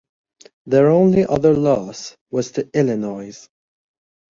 Their 0.65 0.87
only 0.89 1.27
other 1.27 1.53
loss 1.53 2.17
was 2.31 2.53
to 2.53 2.67
Illinois. 2.75 3.39